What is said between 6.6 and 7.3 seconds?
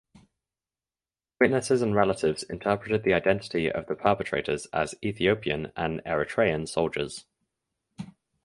soldiers.